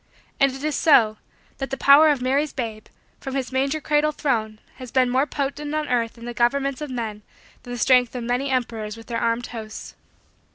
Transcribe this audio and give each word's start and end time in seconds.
And 0.39 0.51
it 0.51 0.63
is 0.63 0.75
so, 0.75 1.17
that 1.59 1.69
the 1.69 1.77
power 1.77 2.09
of 2.09 2.23
Mary's 2.23 2.53
babe, 2.53 2.87
from 3.19 3.35
his 3.35 3.51
manger 3.51 3.79
cradle 3.79 4.11
throne, 4.11 4.57
has 4.77 4.89
been 4.89 5.11
more 5.11 5.27
potent 5.27 5.75
on 5.75 5.87
earth 5.89 6.17
in 6.17 6.25
the 6.25 6.33
governments 6.33 6.81
of 6.81 6.89
men 6.89 7.21
than 7.61 7.71
the 7.71 7.77
strength 7.77 8.15
of 8.15 8.23
many 8.23 8.49
emperors 8.49 8.97
with 8.97 9.05
their 9.05 9.21
armed 9.21 9.45
hosts. 9.45 9.93